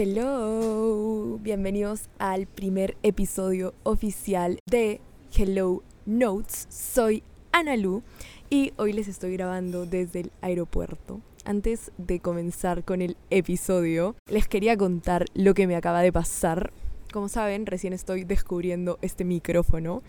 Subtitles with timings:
[0.00, 5.00] Hello, bienvenidos al primer episodio oficial de
[5.36, 6.68] Hello Notes.
[6.70, 8.04] Soy Analu
[8.48, 11.20] y hoy les estoy grabando desde el aeropuerto.
[11.44, 16.72] Antes de comenzar con el episodio, les quería contar lo que me acaba de pasar.
[17.12, 20.04] Como saben, recién estoy descubriendo este micrófono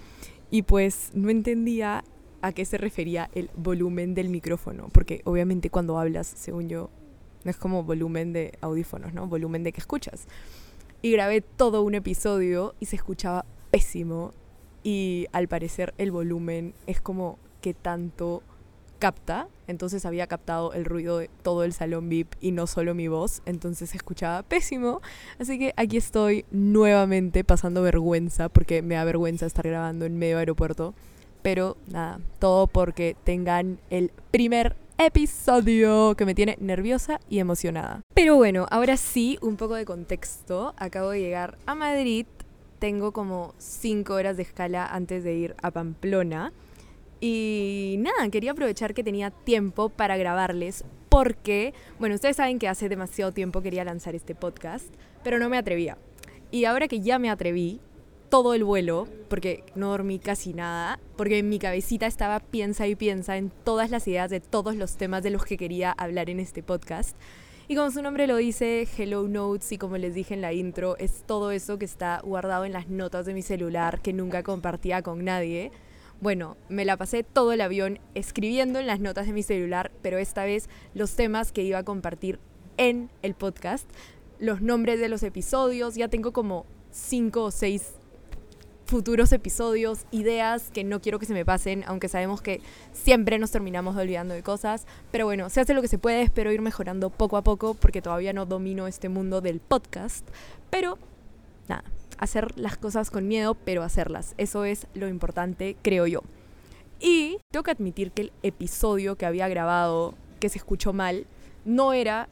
[0.51, 2.03] y pues no entendía
[2.43, 6.91] a qué se refería el volumen del micrófono, porque obviamente cuando hablas, según yo,
[7.43, 9.27] no es como volumen de audífonos, ¿no?
[9.27, 10.27] Volumen de que escuchas.
[11.01, 14.33] Y grabé todo un episodio y se escuchaba pésimo
[14.83, 18.43] y al parecer el volumen es como que tanto
[18.99, 23.07] capta, entonces había captado el ruido de todo el salón VIP y no solo mi
[23.07, 25.01] voz, entonces se escuchaba pésimo.
[25.39, 30.37] Así que aquí estoy nuevamente pasando vergüenza, porque me da vergüenza estar grabando en medio
[30.37, 30.93] aeropuerto.
[31.41, 38.01] Pero nada, todo porque tengan el primer episodio que me tiene nerviosa y emocionada.
[38.13, 40.73] Pero bueno, ahora sí, un poco de contexto.
[40.77, 42.25] Acabo de llegar a Madrid.
[42.79, 46.51] Tengo como 5 horas de escala antes de ir a Pamplona.
[47.21, 52.89] Y nada, quería aprovechar que tenía tiempo para grabarles porque, bueno, ustedes saben que hace
[52.89, 55.97] demasiado tiempo quería lanzar este podcast, pero no me atrevía.
[56.51, 57.79] Y ahora que ya me atreví,
[58.29, 62.95] todo el vuelo, porque no dormí casi nada, porque en mi cabecita estaba piensa y
[62.95, 66.39] piensa en todas las ideas de todos los temas de los que quería hablar en
[66.39, 67.17] este podcast.
[67.67, 70.97] Y como su nombre lo dice, Hello Notes, y como les dije en la intro,
[70.97, 75.01] es todo eso que está guardado en las notas de mi celular que nunca compartía
[75.01, 75.71] con nadie.
[76.21, 80.17] Bueno, me la pasé todo el avión escribiendo en las notas de mi celular, pero
[80.17, 82.39] esta vez los temas que iba a compartir
[82.77, 83.87] en el podcast,
[84.39, 87.98] los nombres de los episodios, ya tengo como cinco o seis
[88.89, 92.59] futuros episodios, ideas que no quiero que se me pasen, aunque sabemos que
[92.91, 94.87] siempre nos terminamos olvidando de cosas.
[95.11, 98.01] Pero bueno, se hace lo que se puede, espero ir mejorando poco a poco porque
[98.01, 100.27] todavía no domino este mundo del podcast.
[100.71, 100.97] Pero
[101.67, 101.83] nada,
[102.17, 104.33] hacer las cosas con miedo, pero hacerlas.
[104.37, 106.21] Eso es lo importante, creo yo.
[106.99, 111.27] Y tengo que admitir que el episodio que había grabado, que se escuchó mal,
[111.63, 112.27] no era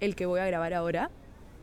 [0.00, 1.12] el que voy a grabar ahora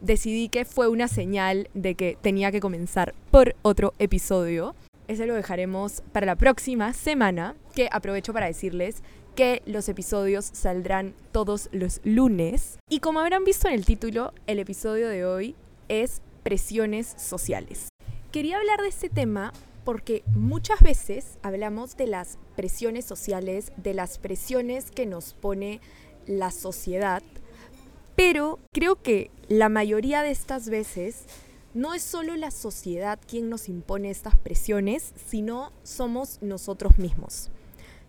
[0.02, 4.76] decidí que fue una señal de que tenía que comenzar por otro episodio.
[5.08, 9.02] Ese lo dejaremos para la próxima semana, que aprovecho para decirles
[9.36, 12.78] que los episodios saldrán todos los lunes.
[12.90, 15.56] Y como habrán visto en el título, el episodio de hoy
[15.88, 17.90] es presiones sociales.
[18.32, 24.20] Quería hablar de este tema porque muchas veces hablamos de las presiones sociales, de las
[24.20, 25.82] presiones que nos pone
[26.28, 27.24] la sociedad
[28.20, 31.24] pero creo que la mayoría de estas veces
[31.74, 37.50] no es solo la sociedad quien nos impone estas presiones, sino somos nosotros mismos.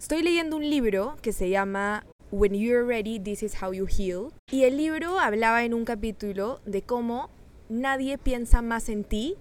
[0.00, 4.32] Estoy leyendo un libro que se llama When You're Ready, This is How You Heal.
[4.50, 7.30] Y el libro hablaba en un capítulo de cómo
[7.68, 9.36] nadie piensa más en ti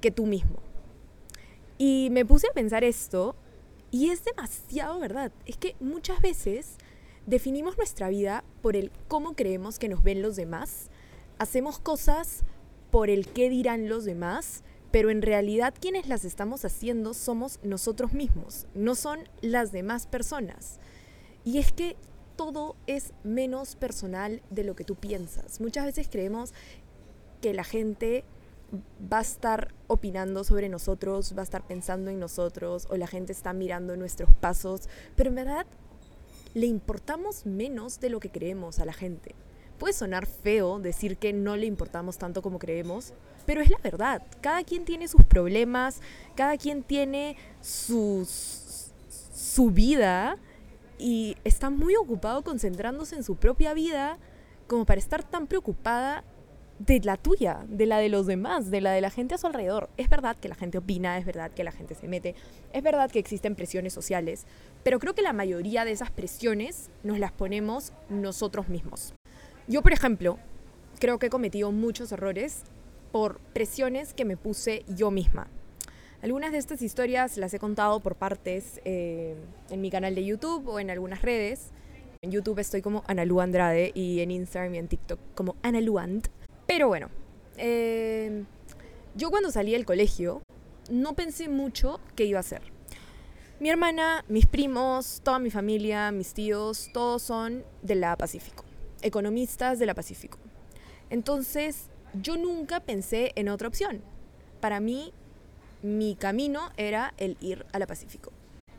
[0.00, 0.58] que tú mismo.
[1.78, 3.36] Y me puse a pensar esto
[3.92, 5.30] y es demasiado verdad.
[5.46, 6.76] Es que muchas veces
[7.28, 10.88] Definimos nuestra vida por el cómo creemos que nos ven los demás.
[11.36, 12.42] Hacemos cosas
[12.90, 18.14] por el qué dirán los demás, pero en realidad quienes las estamos haciendo somos nosotros
[18.14, 20.80] mismos, no son las demás personas.
[21.44, 21.96] Y es que
[22.34, 25.60] todo es menos personal de lo que tú piensas.
[25.60, 26.54] Muchas veces creemos
[27.42, 28.24] que la gente
[29.12, 33.32] va a estar opinando sobre nosotros, va a estar pensando en nosotros, o la gente
[33.32, 35.66] está mirando nuestros pasos, pero en verdad
[36.58, 39.36] le importamos menos de lo que creemos a la gente.
[39.78, 43.12] Puede sonar feo decir que no le importamos tanto como creemos,
[43.46, 44.22] pero es la verdad.
[44.40, 46.00] Cada quien tiene sus problemas,
[46.34, 48.90] cada quien tiene sus,
[49.32, 50.36] su vida
[50.98, 54.18] y está muy ocupado concentrándose en su propia vida
[54.66, 56.24] como para estar tan preocupada
[56.78, 59.46] de la tuya, de la de los demás, de la de la gente a su
[59.46, 59.90] alrededor.
[59.96, 62.34] Es verdad que la gente opina, es verdad que la gente se mete,
[62.72, 64.46] es verdad que existen presiones sociales,
[64.84, 69.14] pero creo que la mayoría de esas presiones nos las ponemos nosotros mismos.
[69.66, 70.38] Yo, por ejemplo,
[70.98, 72.62] creo que he cometido muchos errores
[73.12, 75.48] por presiones que me puse yo misma.
[76.22, 79.36] Algunas de estas historias las he contado por partes eh,
[79.70, 81.70] en mi canal de YouTube o en algunas redes.
[82.22, 86.28] En YouTube estoy como Analu Andrade y en Instagram y en TikTok como Analuand.
[86.68, 87.08] Pero bueno,
[87.56, 88.44] eh,
[89.14, 90.42] yo cuando salí del colegio
[90.90, 92.60] no pensé mucho qué iba a hacer.
[93.58, 98.66] Mi hermana, mis primos, toda mi familia, mis tíos, todos son de la Pacífico,
[99.00, 100.38] economistas de la Pacífico.
[101.08, 104.02] Entonces, yo nunca pensé en otra opción.
[104.60, 105.14] Para mí,
[105.82, 108.30] mi camino era el ir a la Pacífico.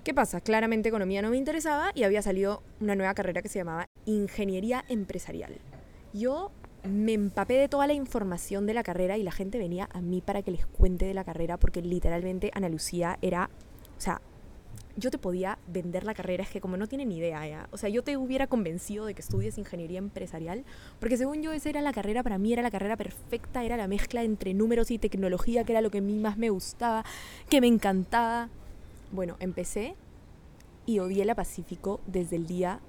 [0.04, 0.42] ¿Qué pasa?
[0.42, 4.86] Claramente economía no me interesaba y había salido una nueva carrera que se llamaba ingeniería
[4.90, 5.58] empresarial.
[6.14, 6.52] Yo
[6.84, 10.22] me empapé de toda la información de la carrera y la gente venía a mí
[10.22, 13.50] para que les cuente de la carrera porque literalmente Ana Lucía era,
[13.98, 14.22] o sea,
[15.00, 17.70] yo te podía vender la carrera, es que como no tienen idea, ¿ya?
[17.72, 20.66] o sea, yo te hubiera convencido de que estudies ingeniería empresarial,
[21.00, 23.88] porque según yo esa era la carrera, para mí era la carrera perfecta, era la
[23.88, 27.06] mezcla entre números y tecnología, que era lo que a mí más me gustaba,
[27.50, 28.50] que me encantaba.
[29.12, 29.96] Bueno, empecé
[30.86, 32.80] y odié la Pacífico desde el día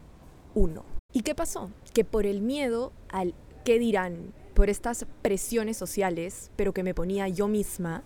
[0.54, 0.84] 1.
[1.12, 1.70] ¿Y qué pasó?
[1.92, 3.34] Que por el miedo al
[3.64, 8.02] qué dirán, por estas presiones sociales, pero que me ponía yo misma,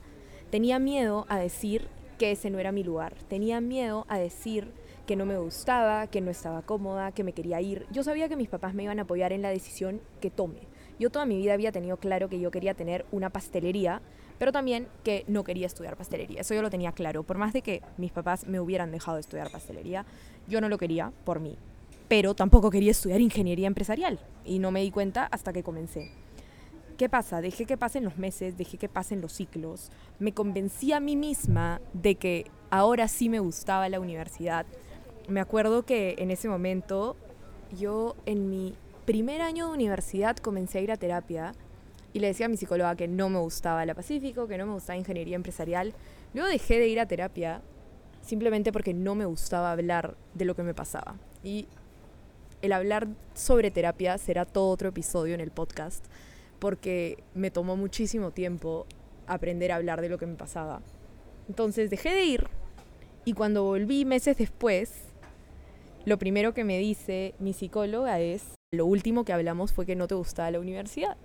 [0.51, 3.15] tenía miedo a decir que ese no era mi lugar.
[3.29, 4.73] Tenía miedo a decir
[5.07, 7.87] que no me gustaba, que no estaba cómoda, que me quería ir.
[7.91, 10.61] Yo sabía que mis papás me iban a apoyar en la decisión que tome.
[10.99, 14.01] Yo toda mi vida había tenido claro que yo quería tener una pastelería,
[14.39, 16.41] pero también que no quería estudiar pastelería.
[16.41, 17.25] Eso yo lo tenía claro.
[17.25, 20.07] Por más de que mis papás me hubieran dejado de estudiar pastelería,
[20.47, 21.59] yo no lo quería por mí.
[22.15, 24.21] Pero tampoco quería estudiar ingeniería empresarial.
[24.45, 26.13] Y no me di cuenta hasta que comencé.
[26.97, 27.41] ¿Qué pasa?
[27.41, 29.91] Dejé que pasen los meses, dejé que pasen los ciclos.
[30.21, 34.65] Me convencí a mí misma de que ahora sí me gustaba la universidad.
[35.27, 37.17] Me acuerdo que en ese momento
[37.77, 38.75] yo en mi
[39.07, 41.53] primer año de universidad comencé a ir a terapia
[42.13, 44.75] y le decía a mi psicóloga que no me gustaba la Pacífico, que no me
[44.75, 45.95] gustaba ingeniería empresarial.
[46.33, 47.61] Luego dejé de ir a terapia
[48.23, 51.17] simplemente porque no me gustaba hablar de lo que me pasaba.
[51.43, 51.67] Y
[52.63, 56.05] el hablar sobre terapia será todo otro episodio en el podcast
[56.59, 58.87] porque me tomó muchísimo tiempo
[59.27, 60.81] aprender a hablar de lo que me pasaba.
[61.49, 62.47] Entonces dejé de ir
[63.25, 64.93] y cuando volví meses después,
[66.05, 70.09] lo primero que me dice mi psicóloga es, lo último que hablamos fue que no
[70.09, 71.17] te gustaba la universidad.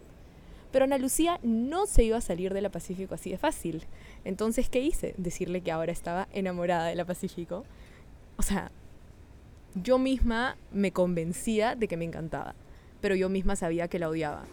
[0.71, 3.85] Pero Ana Lucía no se iba a salir de la Pacífico así de fácil.
[4.23, 5.15] Entonces, ¿qué hice?
[5.17, 7.65] Decirle que ahora estaba enamorada de la Pacífico.
[8.37, 8.71] O sea,
[9.75, 12.55] yo misma me convencía de que me encantaba,
[13.01, 14.45] pero yo misma sabía que la odiaba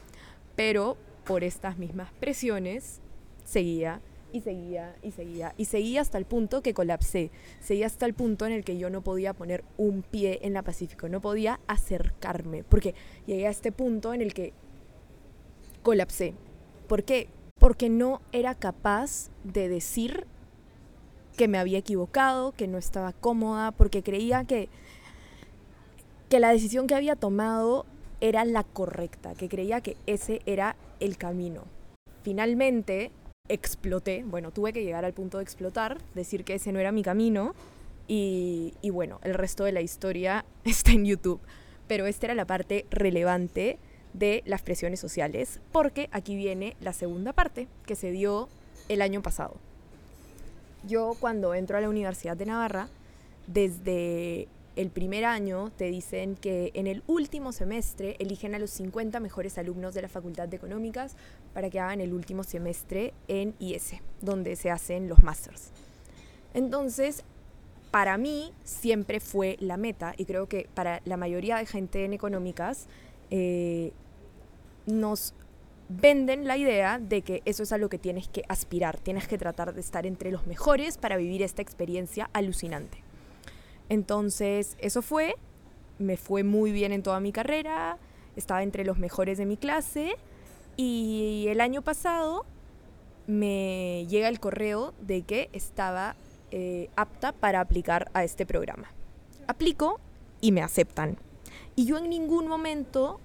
[0.57, 3.01] pero por estas mismas presiones
[3.45, 4.01] seguía
[4.33, 7.31] y seguía y seguía y seguía hasta el punto que colapsé,
[7.61, 10.63] seguía hasta el punto en el que yo no podía poner un pie en la
[10.63, 12.95] Pacífico, no podía acercarme, porque
[13.27, 14.53] llegué a este punto en el que
[15.83, 16.35] colapsé.
[16.89, 17.29] ¿Por qué?
[17.59, 20.27] Porque no era capaz de decir
[21.37, 24.69] que me había equivocado, que no estaba cómoda, porque creía que,
[26.29, 27.87] que la decisión que había tomado
[28.21, 31.65] era la correcta, que creía que ese era el camino.
[32.23, 33.11] Finalmente
[33.49, 37.03] exploté, bueno, tuve que llegar al punto de explotar, decir que ese no era mi
[37.03, 37.55] camino
[38.09, 41.41] y, bueno, el resto de la historia está en YouTube.
[41.87, 43.79] Pero esta era la parte relevante
[44.13, 48.49] de las presiones sociales, porque aquí viene la segunda parte que se dio
[48.89, 49.57] el año pasado.
[50.85, 52.89] Yo cuando entro a la Universidad de Navarra,
[53.47, 59.19] desde el primer año te dicen que en el último semestre eligen a los 50
[59.21, 61.17] mejores alumnos de la Facultad de Económicas
[61.55, 65.71] para que hagan el último semestre en IS, donde se hacen los másters.
[66.53, 67.25] Entonces,
[67.91, 72.13] para mí siempre fue la meta, y creo que para la mayoría de gente en
[72.13, 72.87] económicas,
[73.31, 73.93] eh,
[74.85, 75.35] nos
[75.89, 79.39] venden la idea de que eso es a lo que tienes que aspirar, tienes que
[79.39, 83.06] tratar de estar entre los mejores para vivir esta experiencia alucinante.
[83.89, 85.37] Entonces, eso fue,
[85.99, 87.99] me fue muy bien en toda mi carrera,
[88.37, 90.17] estaba entre los mejores de mi clase
[90.77, 92.45] y el año pasado
[93.27, 96.17] me llega el correo de que estaba
[96.51, 98.91] eh, apta para aplicar a este programa.
[99.47, 100.01] Aplico
[100.41, 101.17] y me aceptan.
[101.75, 103.21] Y yo en ningún momento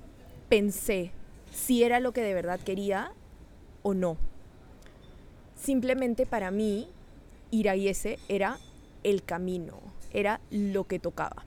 [0.50, 1.12] pensé
[1.52, 3.14] si era lo que de verdad quería
[3.84, 4.18] o no.
[5.56, 6.88] Simplemente para mí,
[7.52, 8.58] ir a IES era
[9.04, 9.78] el camino,
[10.14, 11.46] era lo que tocaba.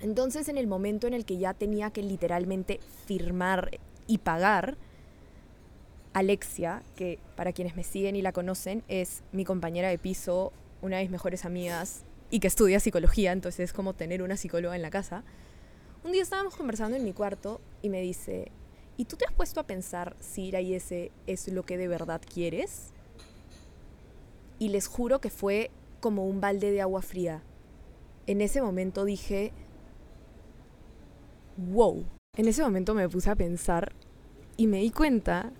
[0.00, 4.76] Entonces en el momento en el que ya tenía que literalmente firmar y pagar,
[6.12, 10.52] Alexia, que para quienes me siguen y la conocen, es mi compañera de piso,
[10.82, 14.74] una de mis mejores amigas y que estudia psicología, entonces es como tener una psicóloga
[14.74, 15.22] en la casa.
[16.02, 18.50] Un día estábamos conversando en mi cuarto y me dice,
[18.96, 20.92] ¿y tú te has puesto a pensar si ir a IS
[21.26, 22.92] es lo que de verdad quieres?
[24.58, 27.42] Y les juro que fue como un balde de agua fría
[28.30, 29.52] en ese momento dije,
[31.56, 32.06] wow.
[32.36, 33.92] En ese momento me puse a pensar
[34.56, 35.52] y me di cuenta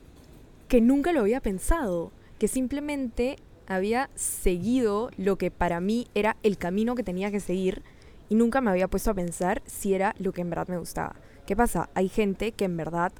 [0.69, 3.35] que nunca lo había pensado, que simplemente
[3.67, 7.83] había seguido lo que para mí era el camino que tenía que seguir
[8.29, 11.17] y nunca me había puesto a pensar si era lo que en verdad me gustaba.
[11.47, 11.91] ¿Qué pasa?
[11.95, 13.12] Hay gente que en verdad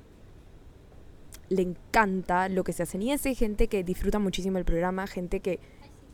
[1.49, 5.40] le encanta lo que se hace en hay gente que disfruta muchísimo el programa, gente
[5.40, 5.59] que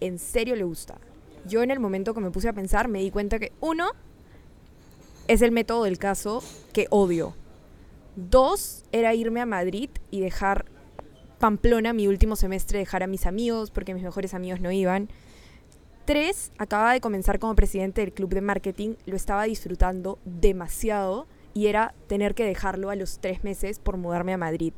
[0.00, 0.98] en serio le gusta
[1.46, 3.90] yo en el momento que me puse a pensar me di cuenta que uno
[5.28, 7.34] es el método del caso que odio.
[8.16, 10.66] Dos era irme a Madrid y dejar
[11.38, 15.08] Pamplona mi último semestre, dejar a mis amigos porque mis mejores amigos no iban.
[16.06, 21.66] Tres, acababa de comenzar como presidente del club de marketing, lo estaba disfrutando demasiado y
[21.66, 24.72] era tener que dejarlo a los tres meses por mudarme a Madrid.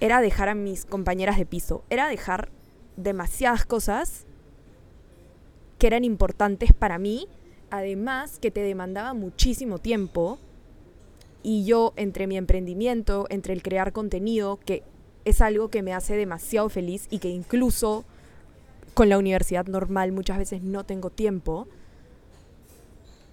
[0.00, 2.50] Era dejar a mis compañeras de piso, era dejar
[2.96, 4.26] demasiadas cosas
[5.78, 7.28] que eran importantes para mí,
[7.70, 10.38] además que te demandaba muchísimo tiempo
[11.42, 14.82] y yo entre mi emprendimiento, entre el crear contenido, que
[15.24, 18.04] es algo que me hace demasiado feliz y que incluso
[18.94, 21.66] con la universidad normal muchas veces no tengo tiempo,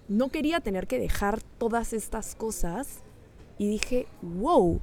[0.08, 3.00] no quería tener que dejar todas estas cosas
[3.58, 4.80] y dije, wow.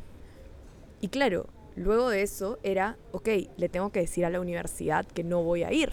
[1.01, 5.23] Y claro, luego de eso era, ok, le tengo que decir a la universidad que
[5.23, 5.91] no voy a ir.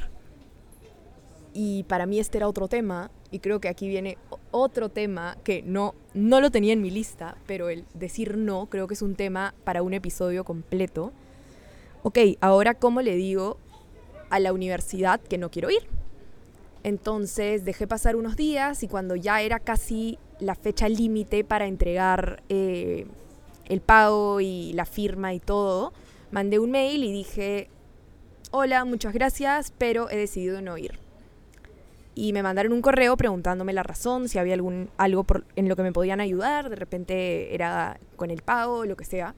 [1.59, 4.19] Y para mí este era otro tema y creo que aquí viene
[4.51, 8.87] otro tema que no, no lo tenía en mi lista, pero el decir no creo
[8.87, 11.13] que es un tema para un episodio completo.
[12.03, 13.57] Ok, ahora cómo le digo
[14.29, 15.89] a la universidad que no quiero ir.
[16.83, 22.43] Entonces dejé pasar unos días y cuando ya era casi la fecha límite para entregar
[22.51, 23.07] eh,
[23.65, 25.95] el pago y la firma y todo,
[26.31, 27.71] mandé un mail y dije,
[28.51, 31.06] hola, muchas gracias, pero he decidido no ir
[32.19, 35.83] y me mandaron un correo preguntándome la razón, si había algún algo en lo que
[35.83, 39.35] me podían ayudar, de repente era con el pago, lo que sea.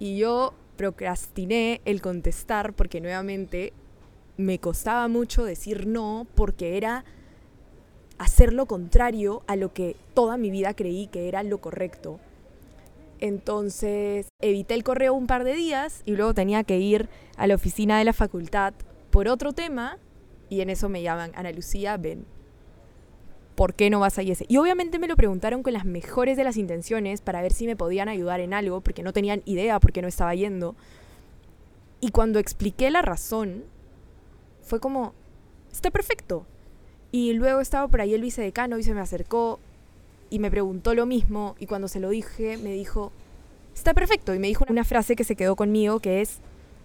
[0.00, 3.72] Y yo procrastiné el contestar porque nuevamente
[4.36, 7.04] me costaba mucho decir no porque era
[8.18, 12.18] hacer lo contrario a lo que toda mi vida creí que era lo correcto.
[13.20, 17.54] Entonces evité el correo un par de días y luego tenía que ir a la
[17.54, 18.74] oficina de la facultad
[19.12, 20.00] por otro tema
[20.48, 22.24] y en eso me llaman, Ana Lucía, ven.
[23.54, 26.42] ¿Por qué no vas a ese Y obviamente me lo preguntaron con las mejores de
[26.42, 29.92] las intenciones para ver si me podían ayudar en algo, porque no tenían idea por
[29.92, 30.74] qué no estaba yendo.
[32.00, 33.64] Y cuando expliqué la razón,
[34.62, 35.14] fue como,
[35.72, 36.46] está perfecto.
[37.12, 39.60] Y luego estaba por ahí el vicedecano y se me acercó
[40.30, 43.12] y me preguntó lo mismo y cuando se lo dije me dijo,
[43.72, 44.34] está perfecto.
[44.34, 46.40] Y me dijo una frase que se quedó conmigo que es,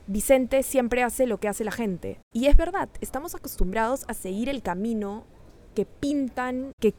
[0.09, 2.19] Vicente siempre hace lo que hace la gente.
[2.33, 5.27] Y es verdad, estamos acostumbrados a seguir el camino
[5.75, 6.95] que pintan, que,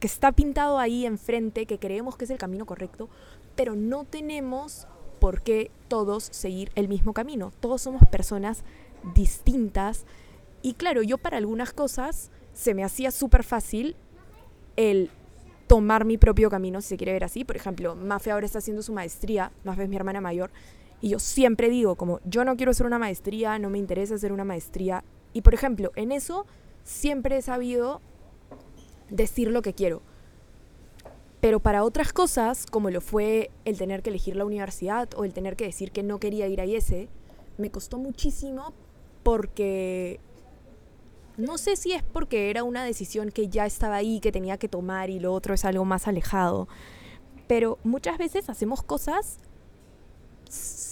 [0.00, 3.10] que está pintado ahí enfrente, que creemos que es el camino correcto,
[3.54, 4.88] pero no tenemos
[5.20, 7.52] por qué todos seguir el mismo camino.
[7.60, 8.64] Todos somos personas
[9.14, 10.06] distintas.
[10.62, 13.94] Y claro, yo para algunas cosas se me hacía súper fácil
[14.76, 15.10] el
[15.66, 17.44] tomar mi propio camino, si se quiere ver así.
[17.44, 20.50] Por ejemplo, Mafe ahora está haciendo su maestría, Mafe es mi hermana mayor,
[21.04, 24.32] y yo siempre digo, como, yo no quiero hacer una maestría, no me interesa hacer
[24.32, 25.04] una maestría.
[25.34, 26.46] Y por ejemplo, en eso
[26.82, 28.00] siempre he sabido
[29.10, 30.00] decir lo que quiero.
[31.42, 35.34] Pero para otras cosas, como lo fue el tener que elegir la universidad o el
[35.34, 36.94] tener que decir que no quería ir a IES,
[37.58, 38.72] me costó muchísimo
[39.22, 40.20] porque
[41.36, 44.70] no sé si es porque era una decisión que ya estaba ahí, que tenía que
[44.70, 46.66] tomar y lo otro es algo más alejado.
[47.46, 49.38] Pero muchas veces hacemos cosas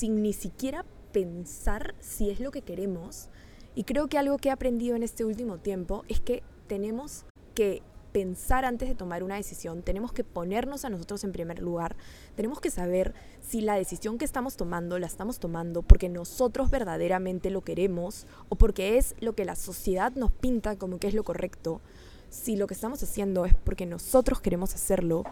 [0.02, 3.28] sin ni siquiera pensar si es lo que queremos.
[3.76, 7.82] Y creo que algo que he aprendido en este último tiempo es que tenemos que
[8.11, 11.94] pensar antes de tomar una decisión, tenemos que ponernos a nosotros en primer lugar,
[12.35, 17.50] tenemos que saber si la decisión que estamos tomando la estamos tomando porque nosotros verdaderamente
[17.50, 21.23] lo queremos o porque es lo que la sociedad nos pinta como que es lo
[21.23, 21.80] correcto,
[22.28, 25.23] si lo que estamos haciendo es porque nosotros queremos hacerlo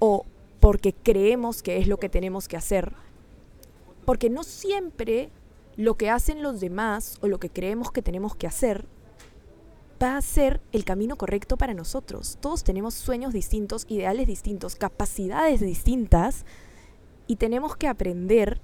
[0.00, 0.26] o
[0.60, 2.92] porque creemos que es lo que tenemos que hacer
[4.04, 5.30] porque no siempre
[5.76, 8.86] lo que hacen los demás o lo que creemos que tenemos que hacer
[10.02, 12.36] va a ser el camino correcto para nosotros.
[12.40, 16.44] Todos tenemos sueños distintos, ideales distintos, capacidades distintas
[17.26, 18.60] y tenemos que aprender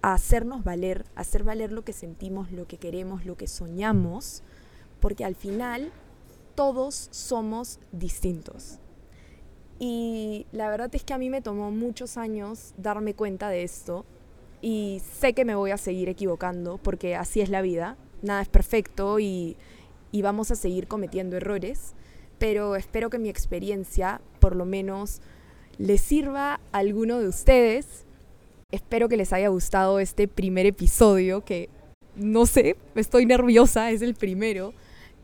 [0.00, 4.42] a hacernos valer, a hacer valer lo que sentimos, lo que queremos, lo que soñamos,
[5.00, 5.90] porque al final
[6.54, 8.78] todos somos distintos.
[9.80, 14.04] Y la verdad es que a mí me tomó muchos años darme cuenta de esto
[14.64, 18.48] y sé que me voy a seguir equivocando porque así es la vida, nada es
[18.48, 19.58] perfecto y,
[20.22, 21.92] vamos a seguir cometiendo errores,
[22.38, 25.20] pero espero que mi experiencia por lo menos
[25.76, 28.06] les sirva a alguno de ustedes.
[28.70, 31.68] Espero que les haya gustado este primer episodio que
[32.16, 34.72] no sé, estoy nerviosa, es el primero.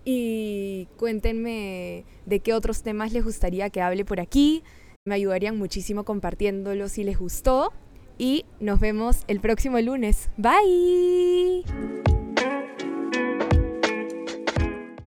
[0.05, 4.63] Y cuéntenme de qué otros temas les gustaría que hable por aquí.
[5.07, 7.73] Me ayudarían muchísimo compartiéndolo si les gustó
[8.21, 10.29] y nos vemos el próximo lunes.
[10.37, 11.65] Bye.